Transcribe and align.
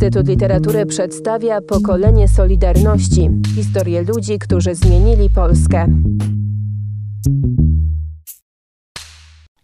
Instytut 0.00 0.28
Literatury 0.28 0.86
przedstawia 0.86 1.60
pokolenie 1.60 2.28
Solidarności 2.28 3.30
historię 3.54 4.02
ludzi, 4.02 4.38
którzy 4.38 4.74
zmienili 4.74 5.30
Polskę. 5.30 5.86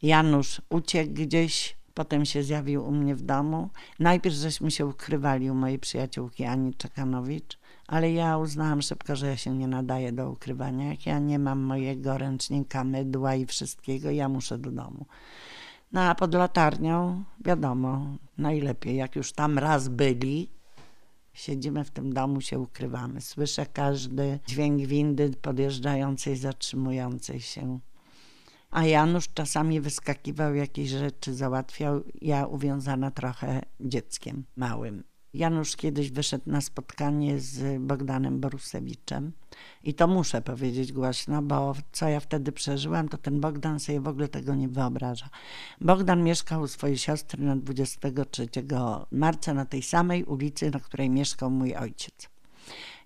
Janusz 0.02 0.62
uciekł 0.70 1.12
gdzieś, 1.12 1.76
potem 1.94 2.24
się 2.24 2.42
zjawił 2.42 2.88
u 2.88 2.90
mnie 2.90 3.14
w 3.14 3.22
domu. 3.22 3.70
Najpierw 3.98 4.34
żeśmy 4.34 4.70
się 4.70 4.86
ukrywali 4.86 5.50
u 5.50 5.54
mojej 5.54 5.78
przyjaciółki 5.78 6.44
Ani 6.44 6.74
Czekanowicz, 6.74 7.58
ale 7.86 8.12
ja 8.12 8.38
uznałam 8.38 8.82
szybko, 8.82 9.16
że 9.16 9.26
ja 9.26 9.36
się 9.36 9.56
nie 9.56 9.68
nadaję 9.68 10.12
do 10.12 10.30
ukrywania. 10.30 10.90
Jak 10.90 11.06
ja 11.06 11.18
nie 11.18 11.38
mam 11.38 11.58
mojego 11.58 12.18
ręcznika, 12.18 12.84
mydła 12.84 13.34
i 13.34 13.46
wszystkiego, 13.46 14.10
ja 14.10 14.28
muszę 14.28 14.58
do 14.58 14.70
domu. 14.70 15.06
No 15.92 16.00
a 16.00 16.14
pod 16.14 16.34
latarnią, 16.34 17.24
wiadomo, 17.44 18.16
najlepiej, 18.38 18.96
jak 18.96 19.16
już 19.16 19.32
tam 19.32 19.58
raz 19.58 19.88
byli, 19.88 20.50
siedzimy 21.32 21.84
w 21.84 21.90
tym 21.90 22.12
domu, 22.12 22.40
się 22.40 22.58
ukrywamy. 22.58 23.20
Słyszę 23.20 23.66
każdy 23.66 24.38
dźwięk 24.46 24.86
windy 24.86 25.30
podjeżdżającej, 25.42 26.36
zatrzymującej 26.36 27.40
się. 27.40 27.80
A 28.70 28.84
Janusz 28.84 29.28
czasami 29.34 29.80
wyskakiwał, 29.80 30.54
jakieś 30.54 30.90
rzeczy 30.90 31.34
załatwiał, 31.34 32.02
ja 32.20 32.46
uwiązana 32.46 33.10
trochę 33.10 33.62
dzieckiem 33.80 34.44
małym. 34.56 35.04
Janusz 35.36 35.76
kiedyś 35.76 36.10
wyszedł 36.10 36.50
na 36.50 36.60
spotkanie 36.60 37.40
z 37.40 37.82
Bogdanem 37.82 38.40
Borusewiczem 38.40 39.32
i 39.84 39.94
to 39.94 40.06
muszę 40.06 40.42
powiedzieć 40.42 40.92
głośno, 40.92 41.42
bo 41.42 41.74
co 41.92 42.08
ja 42.08 42.20
wtedy 42.20 42.52
przeżyłam, 42.52 43.08
to 43.08 43.18
ten 43.18 43.40
Bogdan 43.40 43.80
sobie 43.80 44.00
w 44.00 44.08
ogóle 44.08 44.28
tego 44.28 44.54
nie 44.54 44.68
wyobraża. 44.68 45.28
Bogdan 45.80 46.24
mieszkał 46.24 46.62
u 46.62 46.66
swojej 46.66 46.98
siostry 46.98 47.44
na 47.44 47.56
23 47.56 48.48
marca 49.10 49.54
na 49.54 49.64
tej 49.64 49.82
samej 49.82 50.24
ulicy, 50.24 50.70
na 50.70 50.80
której 50.80 51.10
mieszkał 51.10 51.50
mój 51.50 51.74
ojciec. 51.74 52.28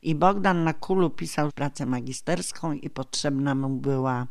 I 0.02 0.14
Bogdan 0.14 0.64
na 0.64 0.74
kulu 0.74 1.10
pisał 1.10 1.50
pracę 1.54 1.86
magisterską 1.86 2.72
i 2.72 2.90
potrzebna 2.90 3.54
mu 3.54 3.68
była 3.68 4.26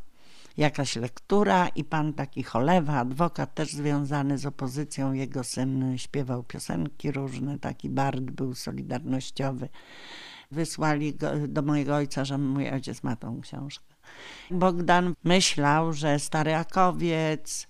jakaś 0.59 0.95
lektura 0.95 1.67
i 1.67 1.83
pan 1.83 2.13
taki 2.13 2.43
Cholewa, 2.43 2.93
adwokat 2.93 3.55
też 3.55 3.73
związany 3.73 4.38
z 4.38 4.45
opozycją, 4.45 5.13
jego 5.13 5.43
syn 5.43 5.97
śpiewał 5.97 6.43
piosenki 6.43 7.11
różne, 7.11 7.59
taki 7.59 7.89
bard 7.89 8.21
był 8.21 8.55
solidarnościowy. 8.55 9.69
Wysłali 10.52 11.15
go 11.15 11.31
do 11.47 11.61
mojego 11.61 11.95
ojca, 11.95 12.25
że 12.25 12.37
mój 12.37 12.69
ojciec 12.69 13.03
ma 13.03 13.15
tą 13.15 13.41
książkę. 13.41 13.95
Bogdan 14.52 15.13
myślał, 15.23 15.93
że 15.93 16.19
stary 16.19 16.55
Akowiec 16.55 17.67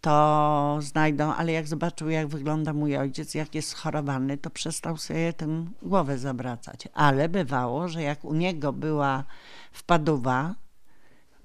to 0.00 0.78
znajdą, 0.80 1.34
ale 1.34 1.52
jak 1.52 1.66
zobaczył, 1.66 2.10
jak 2.10 2.26
wygląda 2.26 2.72
mój 2.72 2.96
ojciec, 2.96 3.34
jak 3.34 3.54
jest 3.54 3.68
schorowany, 3.68 4.38
to 4.38 4.50
przestał 4.50 4.96
sobie 4.96 5.32
tym 5.32 5.72
głowę 5.82 6.18
zawracać. 6.18 6.88
Ale 6.94 7.28
bywało, 7.28 7.88
że 7.88 8.02
jak 8.02 8.24
u 8.24 8.34
niego 8.34 8.72
była 8.72 9.24
wpadowa, 9.72 10.54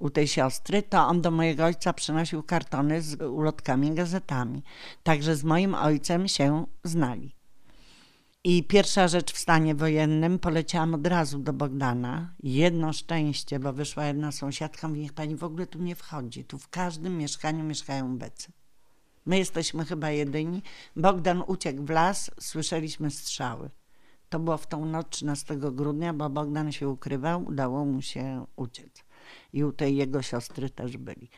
u 0.01 0.09
tej 0.09 0.27
siostry, 0.27 0.83
to 0.83 1.07
on 1.07 1.21
do 1.21 1.31
mojego 1.31 1.65
ojca 1.65 1.93
przynosił 1.93 2.43
kartony 2.43 3.01
z 3.01 3.21
ulotkami, 3.21 3.91
gazetami. 3.91 4.63
Także 5.03 5.35
z 5.35 5.43
moim 5.43 5.75
ojcem 5.75 6.27
się 6.27 6.65
znali. 6.83 7.35
I 8.43 8.63
pierwsza 8.63 9.07
rzecz 9.07 9.33
w 9.33 9.37
stanie 9.37 9.75
wojennym 9.75 10.39
poleciałam 10.39 10.93
od 10.93 11.07
razu 11.07 11.39
do 11.39 11.53
Bogdana. 11.53 12.33
Jedno 12.43 12.93
szczęście, 12.93 13.59
bo 13.59 13.73
wyszła 13.73 14.05
jedna 14.05 14.31
sąsiadka, 14.31 14.87
mówi, 14.87 15.01
niech 15.01 15.13
pani 15.13 15.35
w 15.35 15.43
ogóle 15.43 15.67
tu 15.67 15.79
nie 15.79 15.95
wchodzi. 15.95 16.45
Tu 16.45 16.57
w 16.57 16.69
każdym 16.69 17.17
mieszkaniu 17.17 17.63
mieszkają 17.63 18.17
becy. 18.17 18.51
My 19.25 19.37
jesteśmy 19.37 19.85
chyba 19.85 20.09
jedyni. 20.09 20.61
Bogdan 20.95 21.43
uciekł 21.47 21.83
w 21.83 21.89
las, 21.89 22.31
słyszeliśmy 22.39 23.11
strzały. 23.11 23.69
To 24.29 24.39
było 24.39 24.57
w 24.57 24.67
tą 24.67 24.85
noc 24.85 25.09
13 25.09 25.57
grudnia, 25.57 26.13
bo 26.13 26.29
Bogdan 26.29 26.71
się 26.71 26.89
ukrywał, 26.89 27.45
udało 27.45 27.85
mu 27.85 28.01
się 28.01 28.45
uciec 28.55 29.10
i 29.53 29.63
u 29.63 29.71
tej 29.71 29.95
jego 29.95 30.21
siostry 30.21 30.69
też 30.69 30.97
byli. 30.97 31.29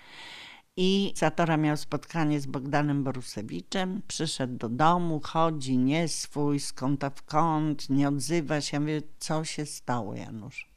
I 0.77 1.13
Satora 1.15 1.57
miał 1.57 1.77
spotkanie 1.77 2.39
z 2.39 2.45
Bogdanem 2.45 3.03
Borusewiczem, 3.03 4.01
przyszedł 4.07 4.57
do 4.57 4.69
domu, 4.69 5.21
chodzi 5.23 5.77
nie 5.77 6.07
swój, 6.07 6.59
z 6.59 6.73
kąta 6.73 7.09
w 7.09 7.23
kąt, 7.23 7.89
nie 7.89 8.07
odzywa 8.07 8.61
się. 8.61 8.77
Ja 8.77 8.81
mówię, 8.81 9.01
co 9.19 9.43
się 9.43 9.65
stało, 9.65 10.15
Janusz? 10.15 10.73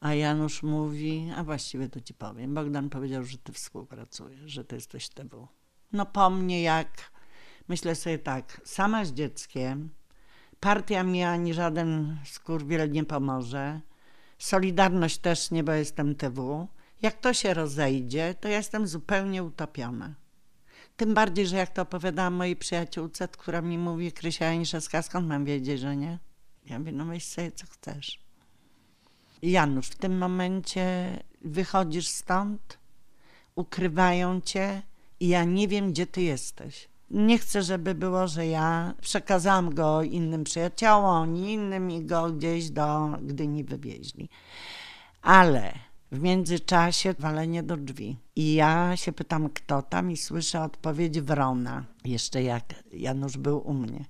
A 0.00 0.14
Janusz 0.14 0.62
mówi, 0.62 1.30
a 1.36 1.44
właściwie 1.44 1.88
to 1.88 2.00
ci 2.00 2.14
powiem. 2.14 2.54
Bogdan 2.54 2.90
powiedział, 2.90 3.24
że 3.24 3.38
ty 3.38 3.52
współpracujesz, 3.52 4.50
że 4.50 4.64
ty 4.64 4.74
jesteś 4.74 5.08
TW. 5.08 5.48
No 5.92 6.06
po 6.06 6.30
mnie 6.30 6.62
jak, 6.62 7.12
myślę 7.68 7.94
sobie 7.94 8.18
tak, 8.18 8.60
sama 8.64 9.04
z 9.04 9.12
dzieckiem, 9.12 9.90
partia 10.60 11.02
mi 11.02 11.22
ani 11.24 11.54
żaden 11.54 12.18
skurwiel 12.24 12.90
nie 12.90 13.04
pomoże, 13.04 13.80
Solidarność 14.38 15.18
też 15.18 15.50
nie, 15.50 15.64
bo 15.64 15.72
jestem 15.72 16.14
TW. 16.14 16.68
Jak 17.02 17.20
to 17.20 17.34
się 17.34 17.54
rozejdzie, 17.54 18.34
to 18.40 18.48
ja 18.48 18.56
jestem 18.56 18.86
zupełnie 18.86 19.42
utopiona. 19.44 20.14
Tym 20.96 21.14
bardziej, 21.14 21.46
że 21.46 21.56
jak 21.56 21.70
to 21.70 21.82
opowiadałam 21.82 22.34
mojej 22.34 22.56
przyjaciółce, 22.56 23.28
która 23.28 23.62
mi 23.62 23.78
mówi, 23.78 24.12
Krysia 24.12 24.44
Janiszewska, 24.44 25.02
skąd 25.02 25.28
mam 25.28 25.44
wiedzieć, 25.44 25.80
że 25.80 25.96
nie? 25.96 26.18
Ja 26.66 26.78
mówię, 26.78 26.92
no 26.92 27.04
myśl 27.04 27.26
sobie, 27.26 27.52
co 27.52 27.66
chcesz. 27.66 28.20
Janusz, 29.42 29.86
w 29.86 29.96
tym 29.96 30.18
momencie 30.18 31.16
wychodzisz 31.40 32.08
stąd, 32.08 32.78
ukrywają 33.54 34.40
cię 34.40 34.82
i 35.20 35.28
ja 35.28 35.44
nie 35.44 35.68
wiem, 35.68 35.92
gdzie 35.92 36.06
ty 36.06 36.22
jesteś. 36.22 36.88
Nie 37.10 37.38
chcę, 37.38 37.62
żeby 37.62 37.94
było, 37.94 38.26
że 38.26 38.46
ja 38.46 38.94
przekazałam 39.00 39.74
go 39.74 40.02
innym 40.02 40.44
przyjaciołom, 40.44 41.04
oni 41.04 41.52
innym 41.52 41.90
i 41.90 42.04
go 42.04 42.32
gdzieś 42.32 42.70
do 42.70 43.08
Gdyni 43.22 43.64
wywieźli. 43.64 44.28
Ale 45.22 45.72
w 46.12 46.20
międzyczasie 46.20 47.14
walenie 47.18 47.62
do 47.62 47.76
drzwi. 47.76 48.16
I 48.36 48.54
ja 48.54 48.96
się 48.96 49.12
pytam, 49.12 49.48
kto 49.48 49.82
tam, 49.82 50.10
i 50.10 50.16
słyszę 50.16 50.62
odpowiedź 50.62 51.20
Wrona. 51.20 51.84
Jeszcze 52.04 52.42
jak 52.42 52.64
Janusz 52.92 53.36
był 53.36 53.68
u 53.68 53.74
mnie. 53.74 54.04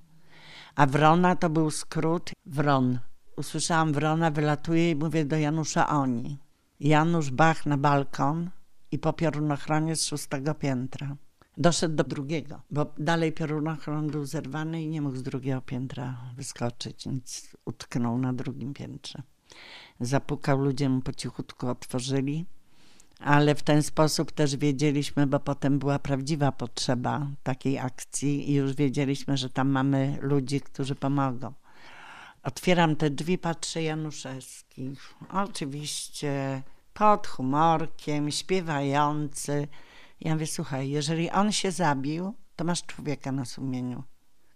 A 0.74 0.86
Wrona 0.86 1.36
to 1.36 1.50
był 1.50 1.70
skrót 1.70 2.30
Wron. 2.46 2.98
Usłyszałam 3.36 3.92
Wrona, 3.92 4.30
wylatuje 4.30 4.90
i 4.90 4.96
mówię 4.96 5.24
do 5.24 5.36
Janusza 5.36 5.88
oni. 5.88 6.38
Janusz 6.80 7.30
Bach 7.30 7.66
na 7.66 7.76
balkon 7.76 8.50
i 8.92 8.98
po 8.98 9.12
piorunochronie 9.12 9.96
z 9.96 10.04
szóstego 10.04 10.54
piętra. 10.54 11.16
Doszedł 11.58 11.94
do 11.94 12.04
drugiego, 12.04 12.60
bo 12.70 12.92
dalej 12.98 13.32
piorunochron 13.32 14.10
był 14.10 14.26
zerwany 14.26 14.82
i 14.82 14.88
nie 14.88 15.02
mógł 15.02 15.16
z 15.16 15.22
drugiego 15.22 15.60
piętra 15.60 16.16
wyskoczyć, 16.36 17.04
więc 17.06 17.56
utknął 17.64 18.18
na 18.18 18.32
drugim 18.32 18.74
piętrze. 18.74 19.22
Zapukał, 20.00 20.58
ludzie 20.58 20.88
mu 20.88 21.00
po 21.00 21.12
cichutku 21.12 21.68
otworzyli, 21.68 22.46
ale 23.20 23.54
w 23.54 23.62
ten 23.62 23.82
sposób 23.82 24.32
też 24.32 24.56
wiedzieliśmy, 24.56 25.26
bo 25.26 25.40
potem 25.40 25.78
była 25.78 25.98
prawdziwa 25.98 26.52
potrzeba 26.52 27.26
takiej 27.42 27.78
akcji 27.78 28.50
i 28.50 28.54
już 28.54 28.74
wiedzieliśmy, 28.74 29.36
że 29.36 29.50
tam 29.50 29.68
mamy 29.68 30.18
ludzi, 30.20 30.60
którzy 30.60 30.94
pomogą. 30.94 31.52
Otwieram 32.42 32.96
te 32.96 33.10
drzwi, 33.10 33.38
patrzę 33.38 33.82
Januszewski. 33.82 34.92
Oczywiście 35.32 36.62
pod 36.94 37.26
humorkiem, 37.26 38.30
śpiewający, 38.30 39.68
ja 40.20 40.34
mówię, 40.34 40.46
słuchaj, 40.46 40.90
jeżeli 40.90 41.30
on 41.30 41.52
się 41.52 41.70
zabił, 41.70 42.34
to 42.56 42.64
masz 42.64 42.82
człowieka 42.82 43.32
na 43.32 43.44
sumieniu. 43.44 44.04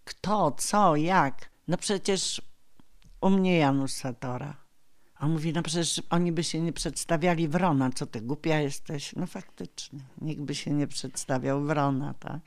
Kto, 0.04 0.52
co, 0.58 0.96
jak? 0.96 1.50
No 1.68 1.76
przecież 1.76 2.42
u 3.20 3.30
mnie 3.30 3.58
Janusz 3.58 3.92
Satora. 3.92 4.62
On 5.20 5.32
mówi, 5.32 5.52
no 5.52 5.62
przecież 5.62 6.02
oni 6.10 6.32
by 6.32 6.44
się 6.44 6.60
nie 6.60 6.72
przedstawiali 6.72 7.48
Wrona, 7.48 7.90
co 7.90 8.06
ty 8.06 8.20
głupia 8.20 8.60
jesteś? 8.60 9.12
No 9.16 9.26
faktycznie, 9.26 9.98
nikt 10.20 10.40
by 10.40 10.54
się 10.54 10.70
nie 10.70 10.86
przedstawiał 10.86 11.64
Wrona, 11.64 12.14
tak? 12.14 12.40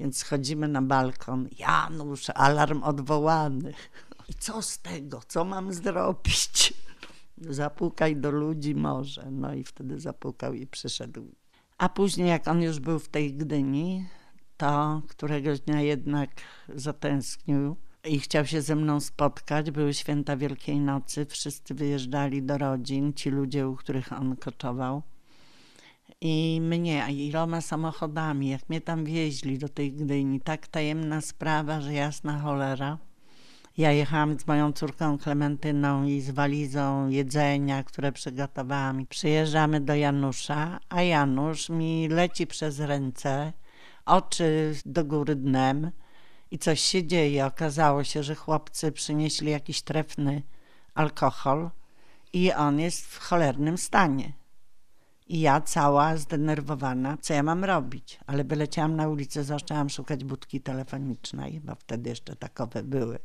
Więc 0.00 0.18
schodzimy 0.18 0.68
na 0.68 0.82
balkon, 0.82 1.48
Janusz, 1.58 2.30
alarm 2.34 2.82
odwołany. 2.82 3.74
I 4.28 4.34
co 4.34 4.62
z 4.62 4.78
tego? 4.78 5.20
Co 5.28 5.44
mam 5.44 5.72
zrobić? 5.72 6.74
Zapukaj 7.38 8.16
do 8.16 8.30
ludzi 8.30 8.74
może. 8.74 9.30
No 9.30 9.54
i 9.54 9.64
wtedy 9.64 10.00
zapukał 10.00 10.54
i 10.54 10.66
przyszedł 10.66 11.24
a 11.78 11.88
później, 11.88 12.28
jak 12.28 12.48
on 12.48 12.62
już 12.62 12.80
był 12.80 12.98
w 12.98 13.08
tej 13.08 13.34
Gdyni, 13.34 14.06
to 14.56 15.02
któregoś 15.08 15.60
dnia 15.60 15.80
jednak 15.80 16.30
zatęsknił 16.74 17.76
i 18.04 18.20
chciał 18.20 18.46
się 18.46 18.62
ze 18.62 18.76
mną 18.76 19.00
spotkać. 19.00 19.70
Były 19.70 19.94
święta 19.94 20.36
Wielkiej 20.36 20.80
Nocy, 20.80 21.26
wszyscy 21.26 21.74
wyjeżdżali 21.74 22.42
do 22.42 22.58
rodzin, 22.58 23.12
ci 23.12 23.30
ludzie, 23.30 23.68
u 23.68 23.76
których 23.76 24.12
on 24.12 24.36
koczował. 24.36 25.02
I 26.20 26.60
mnie, 26.62 27.04
a 27.04 27.08
iloma 27.08 27.60
samochodami, 27.60 28.48
jak 28.48 28.68
mnie 28.68 28.80
tam 28.80 29.04
wieźli 29.04 29.58
do 29.58 29.68
tej 29.68 29.92
Gdyni, 29.92 30.40
tak 30.40 30.66
tajemna 30.66 31.20
sprawa, 31.20 31.80
że 31.80 31.92
jasna 31.92 32.38
cholera. 32.38 32.98
Ja 33.78 33.92
jechałam 33.92 34.38
z 34.38 34.46
moją 34.46 34.72
córką 34.72 35.18
Klementyną 35.18 36.04
i 36.04 36.20
z 36.20 36.30
walizą 36.30 37.08
jedzenia, 37.08 37.84
które 37.84 38.12
przygotowałam. 38.12 39.06
Przyjeżdżamy 39.06 39.80
do 39.80 39.94
Janusza, 39.94 40.80
a 40.88 41.02
Janusz 41.02 41.68
mi 41.68 42.08
leci 42.08 42.46
przez 42.46 42.80
ręce, 42.80 43.52
oczy 44.06 44.74
do 44.86 45.04
góry 45.04 45.36
dnem 45.36 45.90
I 46.50 46.58
coś 46.58 46.80
się 46.80 47.06
dzieje. 47.06 47.46
Okazało 47.46 48.04
się, 48.04 48.22
że 48.22 48.34
chłopcy 48.34 48.92
przynieśli 48.92 49.50
jakiś 49.50 49.82
trefny 49.82 50.42
alkohol 50.94 51.70
i 52.32 52.52
on 52.52 52.80
jest 52.80 53.06
w 53.06 53.18
cholernym 53.18 53.78
stanie. 53.78 54.32
I 55.28 55.40
ja 55.40 55.60
cała 55.60 56.16
zdenerwowana, 56.16 57.16
co 57.20 57.34
ja 57.34 57.42
mam 57.42 57.64
robić? 57.64 58.20
Ale 58.26 58.44
wyleciałam 58.44 58.96
na 58.96 59.08
ulicę, 59.08 59.44
zaczęłam 59.44 59.90
szukać 59.90 60.24
budki 60.24 60.60
telefonicznej, 60.60 61.60
bo 61.60 61.74
wtedy 61.74 62.10
jeszcze 62.10 62.36
takowe 62.36 62.82
były. 62.82 63.18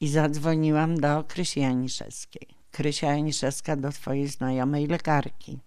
I 0.00 0.08
zadzwoniłam 0.08 1.00
do 1.00 1.24
Krysi 1.24 1.60
Janiszewskiej. 1.60 2.48
Krysia 2.70 3.06
Janiszewska 3.06 3.76
do 3.76 3.92
twojej 3.92 4.28
znajomej 4.28 4.86
lekarki. 4.86 5.58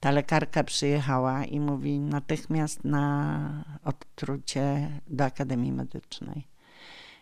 Ta 0.00 0.10
lekarka 0.10 0.64
przyjechała 0.64 1.44
i 1.44 1.60
mówi 1.60 1.98
natychmiast 1.98 2.84
na 2.84 3.64
odtrucie 3.84 4.90
do 5.06 5.24
Akademii 5.24 5.72
Medycznej. 5.72 6.46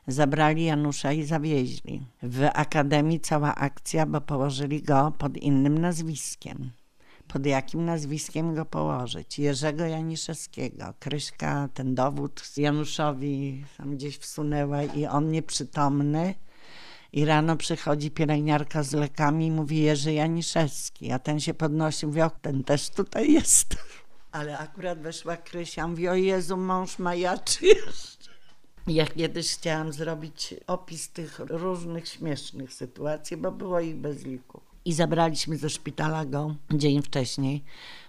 Zabrali 0.06 0.64
Janusza 0.64 1.12
i 1.12 1.24
zawieźli. 1.24 2.02
W 2.22 2.48
Akademii 2.54 3.20
cała 3.20 3.54
akcja, 3.54 4.06
bo 4.06 4.20
położyli 4.20 4.82
go 4.82 5.12
pod 5.18 5.36
innym 5.36 5.78
nazwiskiem. 5.78 6.70
Pod 7.28 7.46
jakim 7.46 7.84
nazwiskiem 7.84 8.54
go 8.54 8.64
położyć? 8.64 9.38
Jerzego 9.38 9.84
Janiszewskiego. 9.84 10.94
Kryśka 10.98 11.68
ten 11.74 11.94
dowód 11.94 12.42
Januszowi 12.56 13.64
tam 13.76 13.96
gdzieś 13.96 14.18
wsunęła 14.18 14.82
i 14.82 15.06
on 15.06 15.30
nieprzytomny. 15.30 16.34
I 17.12 17.24
rano 17.24 17.56
przychodzi 17.56 18.10
pielęgniarka 18.10 18.82
z 18.82 18.92
lekami 18.92 19.46
i 19.46 19.50
mówi 19.50 19.80
Jerzy 19.80 20.12
Janiszewski, 20.12 21.12
a 21.12 21.18
ten 21.18 21.40
się 21.40 21.54
podnosi, 21.54 22.06
mówi, 22.06 22.22
o, 22.22 22.30
ten 22.30 22.64
też 22.64 22.90
tutaj 22.90 23.32
jest. 23.32 23.76
Ale 24.32 24.58
akurat 24.58 25.00
weszła 25.00 25.36
Krysia, 25.36 25.88
mówi, 25.88 26.08
o 26.08 26.14
Jezu, 26.14 26.56
mąż 26.56 26.98
majaczy 26.98 27.66
jeszcze. 27.66 28.32
Ja 28.86 29.06
kiedyś 29.06 29.54
chciałam 29.54 29.92
zrobić 29.92 30.54
opis 30.66 31.10
tych 31.10 31.38
różnych 31.38 32.08
śmiesznych 32.08 32.72
sytuacji, 32.72 33.36
bo 33.36 33.52
było 33.52 33.80
ich 33.80 33.96
bez 33.96 34.24
liku. 34.24 34.60
I 34.84 34.92
zabraliśmy 34.92 35.56
ze 35.56 35.70
szpitala 35.70 36.24
go 36.24 36.54
dzień 36.70 37.02
wcześniej 37.02 37.64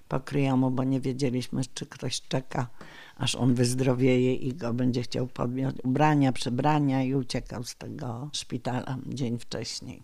po 0.08 0.20
kryjomu, 0.20 0.72
bo 0.72 0.84
nie 0.84 1.00
wiedzieliśmy, 1.00 1.62
czy 1.74 1.86
ktoś 1.86 2.22
czeka, 2.22 2.68
aż 3.16 3.36
on 3.36 3.54
wyzdrowieje 3.54 4.36
i 4.36 4.54
go 4.54 4.74
będzie 4.74 5.02
chciał 5.02 5.28
podjąć 5.28 5.78
ubrania, 5.84 6.32
przebrania 6.32 7.04
i 7.04 7.16
uciekał 7.16 7.64
z 7.64 7.76
tego 7.76 8.30
szpitala 8.34 8.98
dzień 9.06 9.40
wcześniej. 9.40 10.04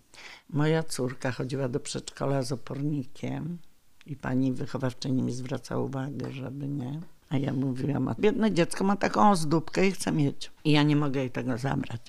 Moja 0.49 0.83
córka 0.83 1.31
chodziła 1.31 1.69
do 1.69 1.79
przedszkola 1.79 2.41
z 2.41 2.51
opornikiem 2.51 3.57
i 4.05 4.15
pani 4.15 4.53
wychowawczyni 4.53 5.23
mi 5.23 5.31
zwracała 5.31 5.83
uwagę, 5.83 6.31
żeby 6.31 6.67
nie. 6.67 6.99
A 7.29 7.37
ja 7.37 7.53
mówiłam, 7.53 8.15
biedne 8.19 8.51
dziecko 8.51 8.83
ma 8.83 8.95
taką 8.95 9.31
ozdóbkę 9.31 9.87
i 9.87 9.91
chce 9.91 10.11
mieć. 10.11 10.51
I 10.63 10.71
ja 10.71 10.83
nie 10.83 10.95
mogę 10.95 11.19
jej 11.19 11.31
tego 11.31 11.57
zabrać. 11.57 12.01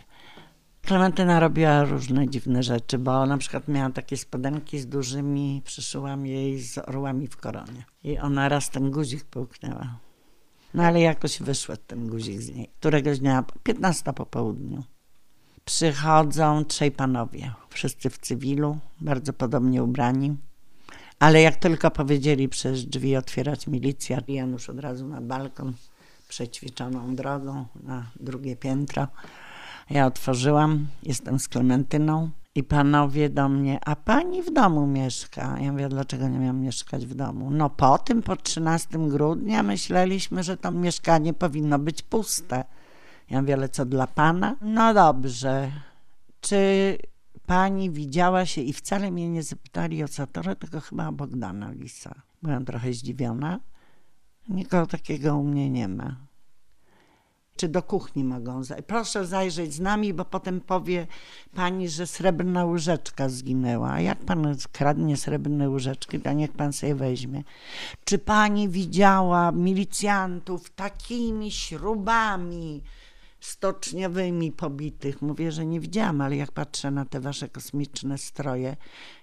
Klementyna 0.83 1.41
robiła 1.41 1.85
różne 1.85 2.29
dziwne 2.29 2.63
rzeczy, 2.63 2.99
bo 2.99 3.27
na 3.27 3.39
przykład 3.39 3.69
miała 3.69 3.91
takie 3.91 4.17
spodenki 4.17 4.79
z 4.79 4.87
dużymi, 4.87 5.63
przyszyłam 5.65 6.27
jej 6.27 6.61
z 6.63 6.79
orłami 6.79 7.27
w 7.27 7.37
koronie. 7.37 7.85
I 8.05 8.19
ona 8.19 8.49
raz 8.49 8.71
ten 8.71 8.91
guzik 8.91 9.25
połknęła. 9.25 9.99
No 10.75 10.83
ale 10.83 11.01
jakoś 11.01 11.43
wyszedł 11.43 11.83
ten 11.87 12.09
guzik 12.09 12.41
z 12.41 12.55
niej. 12.55 12.71
Któregoś 12.79 13.19
dnia, 13.19 13.45
15 13.63 14.13
po 14.13 14.27
południu, 14.27 14.83
przychodzą 15.65 16.65
trzej 16.65 16.91
panowie, 16.91 17.53
wszyscy 17.71 18.11
w 18.11 18.19
cywilu, 18.19 18.79
bardzo 19.01 19.33
podobnie 19.33 19.83
ubrani. 19.83 20.37
Ale 21.19 21.43
jak 21.43 21.57
tylko 21.57 21.91
powiedzieli 21.91 22.49
przez 22.49 22.87
drzwi 22.87 23.17
otwierać 23.17 23.67
milicja, 23.67 24.19
Janusz 24.29 24.71
od 24.71 24.79
razu 24.79 25.09
na 25.09 25.21
balkon, 25.21 25.73
przećwiczoną 26.29 27.15
drogą 27.17 27.67
na 27.83 28.11
drugie 28.21 28.57
piętro. 28.57 29.09
Ja 29.91 30.07
otworzyłam, 30.07 30.87
jestem 31.03 31.39
z 31.39 31.49
Klementyną 31.49 32.31
i 32.55 32.63
panowie 32.63 33.31
do 33.31 33.49
mnie, 33.49 33.79
a 33.85 33.97
pani 33.97 34.43
w 34.43 34.53
domu 34.53 34.87
mieszka. 34.87 35.59
Ja 35.61 35.73
mówię, 35.73 35.89
dlaczego 35.89 36.29
nie 36.29 36.39
miałam 36.39 36.61
mieszkać 36.61 37.07
w 37.07 37.15
domu? 37.15 37.51
No 37.51 37.71
po 37.71 37.99
tym, 37.99 38.23
po 38.23 38.37
13 38.37 38.89
grudnia 39.09 39.63
myśleliśmy, 39.63 40.43
że 40.43 40.57
to 40.57 40.71
mieszkanie 40.71 41.35
powinno 41.35 41.79
być 41.79 42.03
puste. 42.03 42.65
Ja 43.31 43.41
mówię, 43.41 43.55
ale 43.55 43.69
co 43.69 43.87
dla 43.87 44.07
pana? 44.07 44.57
No 44.61 44.95
dobrze. 44.95 45.73
Czy 46.41 46.97
pani 47.47 47.91
widziała 47.91 48.47
się 48.47 48.61
i 48.61 48.73
wcale 48.73 49.11
mnie 49.11 49.31
nie 49.31 49.43
zapytali 49.43 50.05
o 50.05 50.09
Satorę, 50.09 50.57
tylko 50.57 50.81
chyba 50.81 51.09
o 51.09 51.13
Bogdana 51.13 51.71
Lisa. 51.71 52.15
Byłam 52.43 52.65
trochę 52.65 52.93
zdziwiona. 52.93 53.61
Nikogo 54.49 54.87
takiego 54.87 55.37
u 55.37 55.45
mnie 55.45 55.71
nie 55.71 55.89
ma 55.89 56.30
czy 57.61 57.69
do 57.69 57.83
kuchni 57.83 58.25
mogą 58.25 58.65
zajrzeć. 58.65 58.87
Proszę 58.87 59.27
zajrzeć 59.27 59.75
z 59.75 59.81
nami, 59.81 60.15
bo 60.15 60.25
potem 60.25 60.61
powie 60.61 61.07
pani, 61.55 61.89
że 61.89 62.07
srebrna 62.07 62.65
łyżeczka 62.65 63.29
zginęła. 63.29 63.93
A 63.93 64.01
jak 64.01 64.19
pan 64.19 64.57
kradnie 64.73 65.17
srebrne 65.17 65.71
łyżeczki, 65.71 66.21
to 66.21 66.33
niech 66.33 66.53
pan 66.53 66.73
sobie 66.73 66.95
weźmie. 66.95 67.43
Czy 68.05 68.19
pani 68.19 68.69
widziała 68.69 69.53
milicjantów 69.53 70.71
takimi 70.71 71.51
śrubami 71.51 72.83
stoczniowymi 73.41 74.53
pobitych? 74.53 75.23
Mówię, 75.23 75.53
że 75.53 75.67
nie 75.67 75.81
widziałam, 75.81 76.21
ale 76.21 76.37
jak 76.37 76.53
patrzę 76.53 76.91
na 76.91 77.05
te 77.05 77.21
wasze 77.21 77.49
kosmiczne 77.49 78.19
stroje 78.19 78.77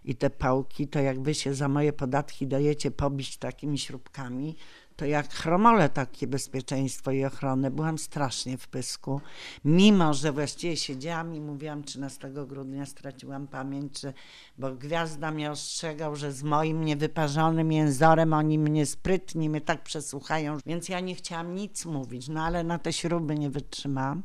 i 0.06 0.16
te 0.16 0.30
pałki, 0.30 0.88
to 0.88 1.00
jak 1.00 1.22
wy 1.22 1.34
się 1.34 1.54
za 1.54 1.68
moje 1.68 1.94
podatki 1.94 2.48
dajecie 2.48 2.92
pobić 2.92 3.38
takimi 3.38 3.78
śrubkami, 3.78 4.56
to 4.98 5.06
jak 5.06 5.34
chromole 5.34 5.90
takie 5.90 6.28
bezpieczeństwo 6.28 7.12
i 7.12 7.26
ochronę. 7.26 7.72
Byłam 7.72 7.98
strasznie 7.98 8.58
w 8.58 8.68
pysku. 8.68 9.22
Mimo, 9.66 10.14
że 10.14 10.32
właściwie 10.32 10.78
siedziałam 10.78 11.36
i 11.36 11.42
mówiłam 11.42 11.84
13 11.84 12.32
grudnia 12.48 12.86
straciłam 12.86 13.48
pamięć, 13.48 14.00
że, 14.00 14.14
bo 14.58 14.76
gwiazda 14.76 15.32
mnie 15.32 15.52
ostrzegał, 15.52 16.16
że 16.16 16.32
z 16.32 16.44
moim 16.44 16.86
niewyparzonym 16.86 17.72
jęzorem 17.72 18.34
oni 18.34 18.60
mnie 18.60 18.86
sprytni, 18.86 19.50
mnie 19.50 19.62
tak 19.62 19.84
przesłuchają, 19.84 20.58
więc 20.66 20.90
ja 20.90 21.00
nie 21.00 21.16
chciałam 21.16 21.56
nic 21.56 21.86
mówić, 21.86 22.28
no 22.28 22.44
ale 22.44 22.64
na 22.64 22.80
te 22.80 22.94
śruby 22.94 23.36
nie 23.36 23.50
wytrzymałam. 23.50 24.24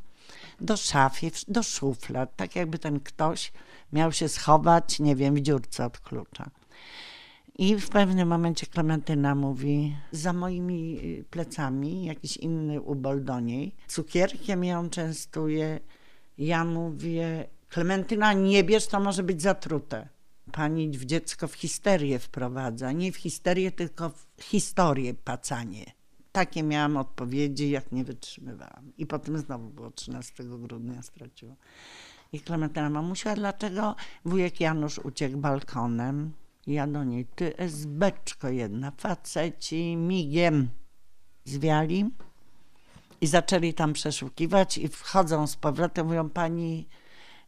Do 0.60 0.76
szafy, 0.76 1.30
do 1.48 1.62
szuflad, 1.62 2.36
tak 2.36 2.56
jakby 2.56 2.78
ten 2.78 3.00
ktoś 3.00 3.52
miał 3.92 4.12
się 4.12 4.28
schować, 4.28 5.00
nie 5.00 5.16
wiem, 5.16 5.34
w 5.34 5.40
dziurce 5.40 5.86
od 5.86 5.98
klucza. 5.98 6.50
I 7.58 7.76
w 7.76 7.88
pewnym 7.88 8.28
momencie 8.28 8.66
Klementyna 8.66 9.34
mówi, 9.34 9.96
za 10.12 10.32
moimi 10.32 10.98
y, 11.20 11.24
plecami 11.30 12.04
jakiś 12.04 12.36
inny 12.36 12.80
ubol 12.80 13.24
do 13.24 13.40
niej, 13.40 13.74
cukierkiem 13.88 14.64
ją 14.64 14.90
częstuje. 14.90 15.80
Ja 16.38 16.64
mówię, 16.64 17.46
Klementyna 17.68 18.32
nie 18.32 18.64
bierz, 18.64 18.86
to 18.86 19.00
może 19.00 19.22
być 19.22 19.42
zatrute. 19.42 20.08
Pani 20.52 20.90
w 20.90 21.04
dziecko 21.04 21.48
w 21.48 21.54
histerię 21.54 22.18
wprowadza, 22.18 22.92
nie 22.92 23.12
w 23.12 23.16
histerię, 23.16 23.72
tylko 23.72 24.10
w 24.36 24.42
historię 24.42 25.14
pacanie. 25.14 25.84
Takie 26.32 26.62
miałam 26.62 26.96
odpowiedzi, 26.96 27.70
jak 27.70 27.92
nie 27.92 28.04
wytrzymywałam. 28.04 28.92
I 28.98 29.06
potem 29.06 29.38
znowu 29.38 29.68
było 29.68 29.90
13 29.90 30.44
grudnia 30.44 31.02
straciło. 31.02 31.56
I 32.32 32.40
Klementyna 32.40 32.90
mamusia, 32.90 33.34
dlaczego 33.34 33.96
wujek 34.24 34.60
Janusz 34.60 34.98
uciekł 34.98 35.36
balkonem? 35.36 36.32
Ja 36.66 36.86
do 36.86 37.04
niej, 37.04 37.26
ty 37.26 37.56
esbeczko 37.56 38.48
jedna, 38.48 38.90
faceci 38.90 39.96
migiem 39.96 40.68
zwiali 41.44 42.10
i 43.20 43.26
zaczęli 43.26 43.74
tam 43.74 43.92
przeszukiwać 43.92 44.78
i 44.78 44.88
wchodzą 44.88 45.46
z 45.46 45.56
powrotem, 45.56 46.06
mówią, 46.06 46.30
pani 46.30 46.88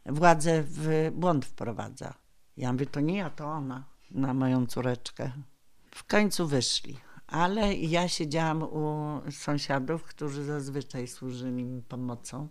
władzę 0.06 0.62
w 0.66 1.10
błąd 1.14 1.44
wprowadza. 1.44 2.14
Ja 2.56 2.72
mówię, 2.72 2.86
to 2.86 3.00
nie 3.00 3.16
ja, 3.16 3.30
to 3.30 3.46
ona, 3.46 3.84
na 4.10 4.34
moją 4.34 4.66
córeczkę. 4.66 5.32
W 5.90 6.04
końcu 6.04 6.46
wyszli, 6.46 6.98
ale 7.26 7.74
ja 7.74 8.08
siedziałam 8.08 8.62
u 8.62 9.20
sąsiadów, 9.30 10.04
którzy 10.04 10.44
zazwyczaj 10.44 11.06
służyli 11.06 11.64
mi 11.64 11.82
pomocą. 11.82 12.48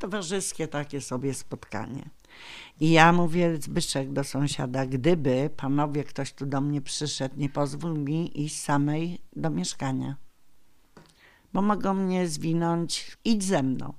Towarzyskie 0.00 0.68
takie 0.68 1.00
sobie 1.00 1.34
spotkanie. 1.34 2.10
I 2.80 2.90
ja 2.90 3.12
mówię 3.12 3.56
Zbyszek 3.60 4.12
do 4.12 4.24
sąsiada, 4.24 4.86
gdyby 4.86 5.50
panowie 5.56 6.04
ktoś 6.04 6.32
tu 6.32 6.46
do 6.46 6.60
mnie 6.60 6.80
przyszedł, 6.80 7.34
nie 7.38 7.48
pozwól 7.48 7.98
mi 7.98 8.44
iść 8.44 8.60
samej 8.60 9.18
do 9.36 9.50
mieszkania. 9.50 10.16
Bo 11.52 11.62
mogą 11.62 11.94
mnie 11.94 12.28
zwinąć, 12.28 13.16
idź 13.24 13.44
ze 13.44 13.62
mną. 13.62 13.94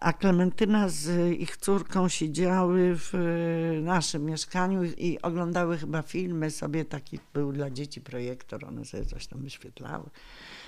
A 0.00 0.12
Klementyna 0.12 0.88
z 0.88 1.32
ich 1.38 1.56
córką 1.56 2.08
siedziały 2.08 2.92
w 2.96 3.12
naszym 3.82 4.24
mieszkaniu 4.24 4.84
i 4.84 5.22
oglądały 5.22 5.78
chyba 5.78 6.02
filmy 6.02 6.50
sobie, 6.50 6.84
taki 6.84 7.18
był 7.34 7.52
dla 7.52 7.70
dzieci 7.70 8.00
projektor, 8.00 8.64
one 8.64 8.84
sobie 8.84 9.04
coś 9.04 9.26
tam 9.26 9.42
wyświetlały. 9.42 10.10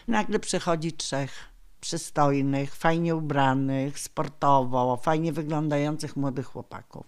Nagle 0.09 0.39
przychodzi 0.39 0.93
trzech 0.93 1.56
przystojnych, 1.81 2.75
fajnie 2.75 3.17
ubranych, 3.17 3.99
sportowo, 3.99 4.97
fajnie 4.97 5.33
wyglądających 5.33 6.17
młodych 6.17 6.47
chłopaków. 6.47 7.07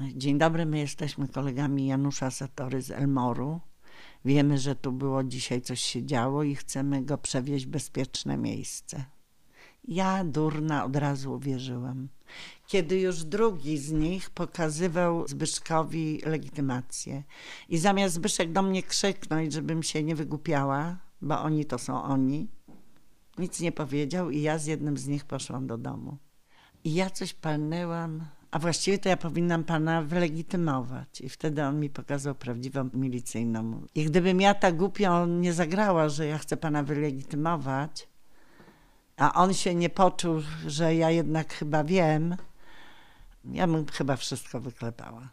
Dzień 0.00 0.38
dobry, 0.38 0.66
my 0.66 0.78
jesteśmy 0.78 1.28
kolegami 1.28 1.86
Janusza 1.86 2.30
Satory 2.30 2.82
z 2.82 2.90
Elmoru. 2.90 3.60
Wiemy, 4.24 4.58
że 4.58 4.76
tu 4.76 4.92
było 4.92 5.24
dzisiaj 5.24 5.62
coś 5.62 5.80
się 5.80 6.06
działo 6.06 6.42
i 6.42 6.54
chcemy 6.54 7.02
go 7.02 7.18
przewieźć 7.18 7.66
w 7.66 7.70
bezpieczne 7.70 8.36
miejsce. 8.36 9.04
Ja, 9.88 10.24
durna, 10.24 10.84
od 10.84 10.96
razu 10.96 11.32
uwierzyłam. 11.32 12.08
Kiedy 12.66 13.00
już 13.00 13.24
drugi 13.24 13.78
z 13.78 13.92
nich 13.92 14.30
pokazywał 14.30 15.28
Zbyszkowi 15.28 16.20
legitymację. 16.26 17.22
I 17.68 17.78
zamiast 17.78 18.14
Zbyszek 18.14 18.52
do 18.52 18.62
mnie 18.62 18.82
krzyknąć, 18.82 19.52
żebym 19.52 19.82
się 19.82 20.02
nie 20.02 20.14
wygłupiała, 20.14 20.96
bo 21.22 21.42
oni 21.42 21.64
to 21.64 21.78
są 21.78 22.02
oni, 22.02 22.48
nic 23.38 23.60
nie 23.60 23.72
powiedział 23.72 24.30
i 24.30 24.42
ja 24.42 24.58
z 24.58 24.66
jednym 24.66 24.96
z 24.96 25.06
nich 25.06 25.24
poszłam 25.24 25.66
do 25.66 25.78
domu. 25.78 26.16
I 26.84 26.94
ja 26.94 27.10
coś 27.10 27.34
palnęłam, 27.34 28.24
a 28.50 28.58
właściwie 28.58 28.98
to 28.98 29.08
ja 29.08 29.16
powinnam 29.16 29.64
pana 29.64 30.02
wylegitymować. 30.02 31.20
I 31.20 31.28
wtedy 31.28 31.64
on 31.64 31.80
mi 31.80 31.90
pokazał 31.90 32.34
prawdziwą 32.34 32.88
milicyjną. 32.94 33.86
I 33.94 34.04
gdybym 34.04 34.40
ja 34.40 34.54
tak 34.54 34.76
głupio 34.76 35.26
nie 35.26 35.52
zagrała, 35.52 36.08
że 36.08 36.26
ja 36.26 36.38
chcę 36.38 36.56
pana 36.56 36.82
wylegitymować, 36.82 38.08
a 39.16 39.34
on 39.34 39.54
się 39.54 39.74
nie 39.74 39.90
poczuł, 39.90 40.40
że 40.66 40.94
ja 40.94 41.10
jednak 41.10 41.54
chyba 41.54 41.84
wiem, 41.84 42.36
ja 43.44 43.66
bym 43.66 43.86
chyba 43.86 44.16
wszystko 44.16 44.60
wyklepała. 44.60 45.28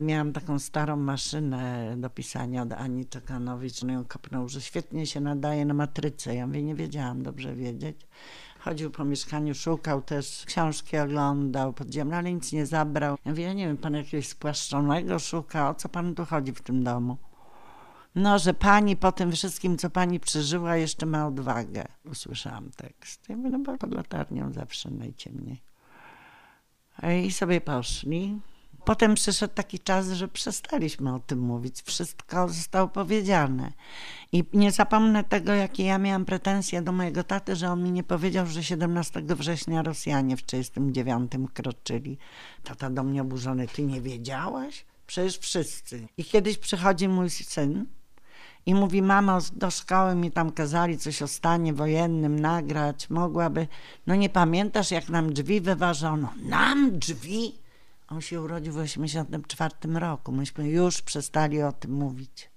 Miałam 0.00 0.32
taką 0.32 0.58
starą 0.58 0.96
maszynę 0.96 1.94
do 1.96 2.10
pisania 2.10 2.62
od 2.62 2.72
Ani 2.72 3.06
Czekanowicz. 3.06 3.82
No 3.82 3.92
ją 3.92 4.04
kopnął, 4.04 4.48
że 4.48 4.60
świetnie 4.60 5.06
się 5.06 5.20
nadaje 5.20 5.64
na 5.64 5.74
matrycę. 5.74 6.34
Ja 6.34 6.46
mówię, 6.46 6.62
nie 6.62 6.74
wiedziałam 6.74 7.22
dobrze 7.22 7.54
wiedzieć. 7.54 8.06
Chodził 8.58 8.90
po 8.90 9.04
mieszkaniu, 9.04 9.54
szukał 9.54 10.02
też, 10.02 10.44
książki 10.46 10.98
oglądał 10.98 11.72
podziemne, 11.72 12.16
ale 12.16 12.32
nic 12.32 12.52
nie 12.52 12.66
zabrał. 12.66 13.16
Ja 13.24 13.30
mówię, 13.32 13.44
ja 13.44 13.52
nie 13.52 13.66
wiem, 13.66 13.76
pan 13.76 13.94
jakiegoś 13.94 14.28
spłaszczonego 14.28 15.18
szuka, 15.18 15.70
o 15.70 15.74
co 15.74 15.88
panu 15.88 16.14
tu 16.14 16.24
chodzi 16.24 16.52
w 16.52 16.62
tym 16.62 16.84
domu? 16.84 17.16
No, 18.14 18.38
że 18.38 18.54
pani 18.54 18.96
po 18.96 19.12
tym 19.12 19.32
wszystkim, 19.32 19.78
co 19.78 19.90
pani 19.90 20.20
przeżyła, 20.20 20.76
jeszcze 20.76 21.06
ma 21.06 21.26
odwagę. 21.26 21.84
Usłyszałam 22.10 22.70
tekst. 22.70 23.28
Ja 23.28 23.36
mówię, 23.36 23.50
no 23.50 23.58
bo 23.58 23.78
pod 23.78 23.94
latarnią 23.94 24.52
zawsze 24.52 24.90
najciemniej. 24.90 25.62
I 27.24 27.32
sobie 27.32 27.60
poszli. 27.60 28.40
Potem 28.84 29.14
przyszedł 29.14 29.54
taki 29.54 29.78
czas, 29.78 30.08
że 30.08 30.28
przestaliśmy 30.28 31.14
o 31.14 31.18
tym 31.18 31.38
mówić. 31.38 31.82
Wszystko 31.82 32.48
zostało 32.48 32.88
powiedziane. 32.88 33.72
I 34.32 34.44
nie 34.52 34.72
zapomnę 34.72 35.24
tego, 35.24 35.54
jakie 35.54 35.84
ja 35.84 35.98
miałam 35.98 36.24
pretensje 36.24 36.82
do 36.82 36.92
mojego 36.92 37.24
taty, 37.24 37.56
że 37.56 37.70
on 37.70 37.82
mi 37.82 37.92
nie 37.92 38.02
powiedział, 38.02 38.46
że 38.46 38.64
17 38.64 39.22
września 39.26 39.82
Rosjanie 39.82 40.36
w 40.36 40.42
1939 40.42 41.50
kroczyli. 41.54 42.18
Tata 42.64 42.90
do 42.90 43.02
mnie 43.02 43.22
oburzony, 43.22 43.68
ty 43.68 43.82
nie 43.82 44.00
wiedziałaś? 44.00 44.84
Przecież 45.06 45.38
wszyscy. 45.38 46.08
I 46.16 46.24
kiedyś 46.24 46.58
przychodzi 46.58 47.08
mój 47.08 47.30
syn 47.30 47.86
i 48.66 48.74
mówi, 48.74 49.02
mamo, 49.02 49.38
do 49.52 49.70
szkoły 49.70 50.14
mi 50.14 50.30
tam 50.30 50.52
kazali 50.52 50.98
coś 50.98 51.22
o 51.22 51.28
stanie 51.28 51.72
wojennym 51.72 52.38
nagrać, 52.38 53.10
mogłaby, 53.10 53.68
no 54.06 54.14
nie 54.14 54.28
pamiętasz, 54.28 54.90
jak 54.90 55.08
nam 55.08 55.32
drzwi 55.32 55.60
wyważono? 55.60 56.32
Nam 56.42 56.98
drzwi? 56.98 57.54
On 58.10 58.20
się 58.20 58.42
urodził 58.42 58.72
w 58.72 58.82
1984 58.82 59.98
roku. 59.98 60.32
Myśmy 60.32 60.68
już 60.68 61.02
przestali 61.02 61.62
o 61.62 61.72
tym 61.72 61.92
mówić. 61.92 62.50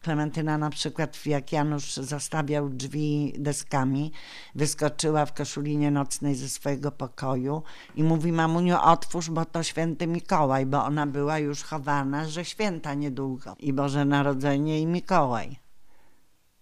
Klementyna 0.00 0.58
na 0.58 0.70
przykład, 0.70 1.26
jak 1.26 1.52
Janusz 1.52 1.96
zastawiał 1.96 2.68
drzwi 2.68 3.32
deskami, 3.38 4.12
wyskoczyła 4.54 5.26
w 5.26 5.34
koszulinie 5.34 5.90
nocnej 5.90 6.34
ze 6.34 6.48
swojego 6.48 6.92
pokoju 6.92 7.62
i 7.94 8.02
mówi, 8.02 8.32
mamuniu, 8.32 8.76
otwórz, 8.80 9.30
bo 9.30 9.44
to 9.44 9.62
święty 9.62 10.06
Mikołaj, 10.06 10.66
bo 10.66 10.84
ona 10.84 11.06
była 11.06 11.38
już 11.38 11.62
chowana, 11.62 12.28
że 12.28 12.44
święta 12.44 12.94
niedługo. 12.94 13.56
I 13.58 13.72
Boże 13.72 14.04
Narodzenie 14.04 14.80
i 14.80 14.86
Mikołaj. 14.86 15.58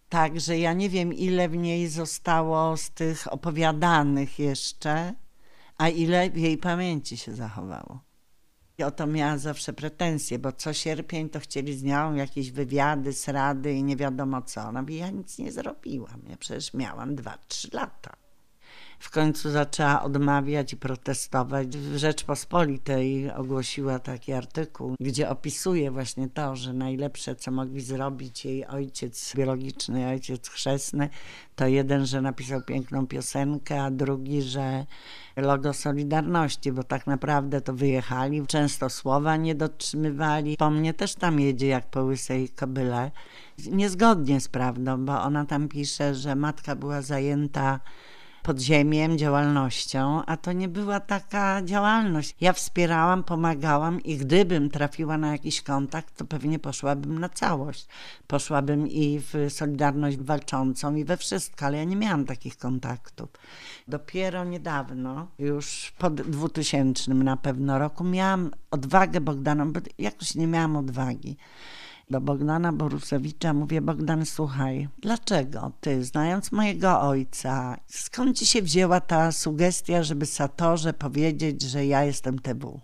Także 0.08 0.58
ja 0.58 0.72
nie 0.72 0.88
wiem, 0.88 1.12
ile 1.12 1.48
w 1.48 1.56
niej 1.56 1.88
zostało 1.88 2.76
z 2.76 2.90
tych 2.90 3.32
opowiadanych 3.32 4.38
jeszcze, 4.38 5.14
a 5.82 5.88
ile 5.88 6.30
w 6.30 6.36
jej 6.36 6.58
pamięci 6.58 7.16
się 7.16 7.34
zachowało. 7.34 8.04
I 8.78 8.82
o 8.82 8.90
to 8.90 9.06
miała 9.06 9.38
zawsze 9.38 9.72
pretensje, 9.72 10.38
bo 10.38 10.52
co 10.52 10.72
sierpień 10.72 11.28
to 11.28 11.40
chcieli 11.40 11.76
z 11.76 11.82
nią 11.82 12.14
jakieś 12.14 12.50
wywiady, 12.50 13.12
srady 13.12 13.72
i 13.72 13.84
nie 13.84 13.96
wiadomo 13.96 14.42
co. 14.42 14.60
Ona 14.60 14.82
mówi, 14.82 14.96
ja 14.96 15.10
nic 15.10 15.38
nie 15.38 15.52
zrobiłam, 15.52 16.22
ja 16.28 16.36
przecież 16.36 16.74
miałam 16.74 17.14
dwa, 17.14 17.38
trzy 17.48 17.68
lata. 17.72 18.21
W 19.02 19.10
końcu 19.10 19.50
zaczęła 19.50 20.02
odmawiać 20.02 20.72
i 20.72 20.76
protestować. 20.76 21.76
W 21.76 21.96
Rzeczpospolitej 21.96 23.30
ogłosiła 23.30 23.98
taki 23.98 24.32
artykuł, 24.32 24.94
gdzie 25.00 25.28
opisuje 25.28 25.90
właśnie 25.90 26.28
to, 26.28 26.56
że 26.56 26.72
najlepsze, 26.72 27.36
co 27.36 27.50
mogli 27.50 27.80
zrobić 27.80 28.44
jej 28.44 28.66
ojciec 28.66 29.32
biologiczny, 29.36 30.08
ojciec 30.08 30.48
chrzestny, 30.48 31.08
to 31.56 31.66
jeden, 31.66 32.06
że 32.06 32.20
napisał 32.20 32.62
piękną 32.62 33.06
piosenkę, 33.06 33.82
a 33.82 33.90
drugi, 33.90 34.42
że 34.42 34.86
logo 35.36 35.72
Solidarności, 35.72 36.72
bo 36.72 36.82
tak 36.82 37.06
naprawdę 37.06 37.60
to 37.60 37.74
wyjechali, 37.74 38.46
często 38.46 38.90
słowa 38.90 39.36
nie 39.36 39.54
dotrzymywali. 39.54 40.56
Po 40.56 40.70
mnie 40.70 40.94
też 40.94 41.14
tam 41.14 41.40
jedzie 41.40 41.66
jak 41.66 41.90
po 41.90 42.02
łysej 42.02 42.48
kobyle. 42.48 43.10
Niezgodnie 43.70 44.40
z 44.40 44.48
prawdą, 44.48 45.04
bo 45.04 45.22
ona 45.22 45.44
tam 45.44 45.68
pisze, 45.68 46.14
że 46.14 46.36
matka 46.36 46.76
była 46.76 47.02
zajęta 47.02 47.80
podziemiem, 48.42 49.18
działalnością, 49.18 50.24
a 50.26 50.36
to 50.36 50.52
nie 50.52 50.68
była 50.68 51.00
taka 51.00 51.62
działalność. 51.62 52.36
Ja 52.40 52.52
wspierałam, 52.52 53.24
pomagałam 53.24 54.00
i 54.00 54.16
gdybym 54.16 54.70
trafiła 54.70 55.18
na 55.18 55.32
jakiś 55.32 55.62
kontakt, 55.62 56.16
to 56.16 56.24
pewnie 56.24 56.58
poszłabym 56.58 57.18
na 57.18 57.28
całość. 57.28 57.86
Poszłabym 58.26 58.88
i 58.88 59.20
w 59.20 59.34
Solidarność 59.48 60.16
Walczącą 60.16 60.94
i 60.94 61.04
we 61.04 61.16
wszystko, 61.16 61.66
ale 61.66 61.78
ja 61.78 61.84
nie 61.84 61.96
miałam 61.96 62.24
takich 62.24 62.56
kontaktów. 62.56 63.28
Dopiero 63.88 64.44
niedawno, 64.44 65.26
już 65.38 65.92
po 65.98 66.10
2000 66.10 67.14
na 67.14 67.36
pewno 67.36 67.78
roku, 67.78 68.04
miałam 68.04 68.50
odwagę 68.70 69.20
Bogdaną, 69.20 69.72
bo 69.72 69.80
jakoś 69.98 70.34
nie 70.34 70.46
miałam 70.46 70.76
odwagi 70.76 71.36
do 72.12 72.20
Bogdana 72.20 72.72
Borusewicza, 72.72 73.54
mówię, 73.54 73.80
Bogdan, 73.80 74.26
słuchaj, 74.26 74.88
dlaczego 74.98 75.72
ty, 75.80 76.04
znając 76.04 76.52
mojego 76.52 77.00
ojca, 77.00 77.76
skąd 77.88 78.38
ci 78.38 78.46
się 78.46 78.62
wzięła 78.62 79.00
ta 79.00 79.32
sugestia, 79.32 80.02
żeby 80.02 80.26
Satorze 80.26 80.92
powiedzieć, 80.92 81.62
że 81.62 81.86
ja 81.86 82.04
jestem 82.04 82.38
TW? 82.38 82.80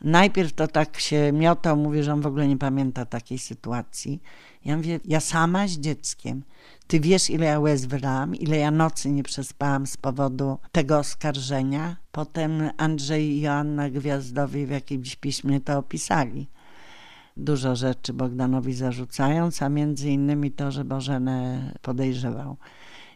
Najpierw 0.00 0.52
to 0.52 0.68
tak 0.68 1.00
się 1.00 1.32
miotał, 1.32 1.76
mówię, 1.76 2.02
że 2.04 2.12
on 2.12 2.20
w 2.20 2.26
ogóle 2.26 2.48
nie 2.48 2.58
pamięta 2.58 3.04
takiej 3.06 3.38
sytuacji. 3.38 4.22
Ja 4.64 4.76
mówię, 4.76 5.00
ja 5.04 5.20
sama 5.20 5.68
z 5.68 5.72
dzieckiem. 5.72 6.42
Ty 6.86 7.00
wiesz, 7.00 7.30
ile 7.30 7.46
ja 7.46 7.60
łez 7.60 7.84
wylałam, 7.84 8.34
ile 8.34 8.56
ja 8.56 8.70
nocy 8.70 9.10
nie 9.10 9.22
przespałam 9.22 9.86
z 9.86 9.96
powodu 9.96 10.58
tego 10.72 10.98
oskarżenia. 10.98 11.96
Potem 12.12 12.70
Andrzej 12.76 13.24
i 13.24 13.40
Joanna 13.40 13.90
Gwiazdowi 13.90 14.66
w 14.66 14.70
jakimś 14.70 15.16
piśmie 15.16 15.60
to 15.60 15.78
opisali 15.78 16.48
dużo 17.36 17.76
rzeczy 17.76 18.12
Bogdanowi 18.12 18.74
zarzucając, 18.74 19.62
a 19.62 19.68
między 19.68 20.10
innymi 20.10 20.50
to, 20.52 20.70
że 20.70 20.84
Bożenę 20.84 21.72
podejrzewał. 21.82 22.56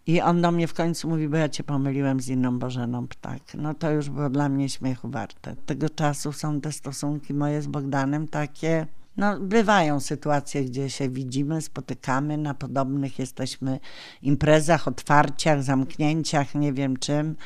I 0.06 0.20
on 0.20 0.42
do 0.42 0.50
mnie 0.52 0.66
w 0.66 0.74
końcu 0.74 1.08
mówi, 1.08 1.28
bo 1.28 1.36
ja 1.36 1.48
cię 1.48 1.64
pomyliłem 1.64 2.20
z 2.20 2.28
inną 2.28 2.58
Bożeną 2.58 3.08
Ptak. 3.08 3.42
No 3.54 3.74
to 3.74 3.90
już 3.90 4.10
było 4.10 4.30
dla 4.30 4.48
mnie 4.48 4.68
śmiechu 4.68 5.08
warte. 5.10 5.56
Tego 5.66 5.90
czasu 5.90 6.32
są 6.32 6.60
te 6.60 6.72
stosunki 6.72 7.34
moje 7.34 7.62
z 7.62 7.66
Bogdanem 7.66 8.28
takie, 8.28 8.86
no 9.16 9.40
bywają 9.40 10.00
sytuacje, 10.00 10.64
gdzie 10.64 10.90
się 10.90 11.08
widzimy, 11.08 11.62
spotykamy, 11.62 12.36
na 12.36 12.54
podobnych 12.54 13.18
jesteśmy 13.18 13.80
imprezach, 14.22 14.88
otwarciach, 14.88 15.62
zamknięciach, 15.62 16.54
nie 16.54 16.72
wiem 16.72 16.96
czym, 16.96 17.36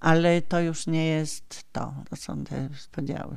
ale 0.00 0.42
to 0.42 0.60
już 0.60 0.86
nie 0.86 1.06
jest 1.06 1.64
to. 1.72 1.94
To 2.10 2.16
są 2.16 2.44
te 2.44 2.68
podziały. 2.92 3.36